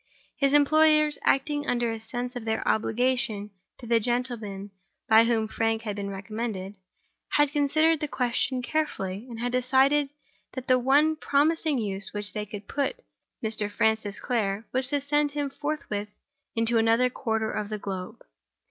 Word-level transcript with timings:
His 0.35 0.55
employers 0.55 1.19
(acting 1.23 1.67
under 1.67 1.91
a 1.91 2.01
sense 2.01 2.35
of 2.35 2.43
their 2.43 2.67
obligation 2.67 3.51
to 3.77 3.85
the 3.85 3.99
gentleman 3.99 4.71
by 5.07 5.25
whom 5.25 5.47
Frank 5.47 5.83
had 5.83 5.95
been 5.95 6.09
recommended) 6.09 6.73
had 7.33 7.51
considered 7.51 7.99
the 7.99 8.07
question 8.07 8.63
carefully, 8.63 9.27
and 9.29 9.39
had 9.39 9.51
decided 9.51 10.09
that 10.53 10.67
the 10.67 10.79
one 10.79 11.15
promising 11.17 11.77
use 11.77 12.07
to 12.09 12.17
which 12.17 12.33
they 12.33 12.47
could 12.47 12.67
put 12.67 12.95
Mr. 13.43 13.71
Francis 13.71 14.19
Clare 14.19 14.65
was 14.73 14.87
to 14.87 15.01
send 15.01 15.33
him 15.33 15.51
forthwith 15.51 16.09
into 16.55 16.79
another 16.79 17.11
quarter 17.11 17.51
of 17.51 17.69
the 17.69 17.77
globe. 17.77 18.23